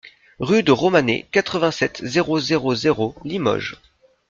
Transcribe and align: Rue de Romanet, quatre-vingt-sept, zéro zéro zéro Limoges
Rue 0.39 0.63
de 0.63 0.71
Romanet, 0.71 1.27
quatre-vingt-sept, 1.29 2.03
zéro 2.03 2.39
zéro 2.39 2.73
zéro 2.73 3.13
Limoges 3.23 3.79